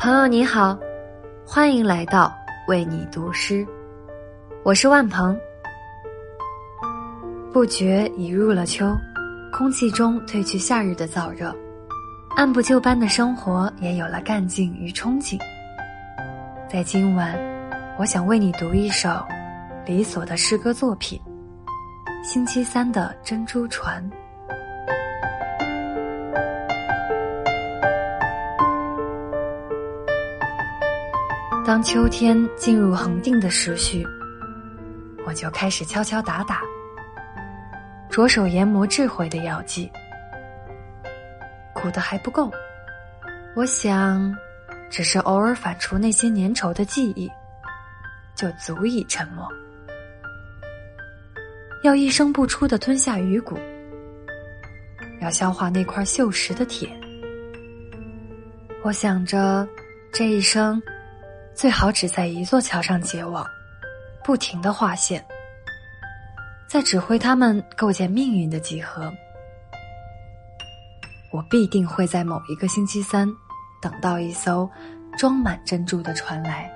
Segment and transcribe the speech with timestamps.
[0.00, 0.78] 朋友你好，
[1.44, 2.32] 欢迎来到
[2.68, 3.66] 为你读诗，
[4.62, 5.36] 我是万鹏。
[7.52, 8.96] 不觉已入了秋，
[9.52, 11.52] 空气中褪去夏日的燥热，
[12.36, 15.36] 按部就班的生活也有了干劲与憧憬。
[16.70, 17.36] 在今晚，
[17.98, 19.10] 我想为你读一首
[19.84, 21.20] 李所的诗歌作品
[22.24, 24.00] 《星期三的珍珠船》。
[31.68, 34.02] 当秋天进入恒定的时序，
[35.26, 36.62] 我就开始敲敲打打，
[38.08, 39.92] 着手研磨智慧的药剂。
[41.74, 42.50] 苦的还不够，
[43.54, 44.34] 我想，
[44.88, 47.30] 只是偶尔反刍那些粘稠的记忆，
[48.34, 49.46] 就足以沉默。
[51.82, 53.58] 要一声不出的吞下鱼骨，
[55.20, 56.88] 要消化那块锈蚀的铁。
[58.82, 59.68] 我想着，
[60.10, 60.82] 这一生。
[61.58, 63.44] 最好只在一座桥上结网，
[64.22, 65.26] 不停的划线，
[66.68, 69.12] 在指挥他们构建命运的几何。
[71.32, 73.28] 我必定会在某一个星期三，
[73.82, 74.70] 等到一艘
[75.18, 76.70] 装满珍珠的船来。